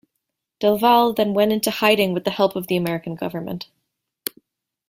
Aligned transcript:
Delvalle 0.59 1.13
then 1.13 1.35
went 1.35 1.51
into 1.53 1.69
hiding 1.69 2.11
with 2.11 2.23
the 2.23 2.31
help 2.31 2.55
of 2.55 2.65
the 2.65 2.75
American 2.75 3.13
government. 3.13 3.67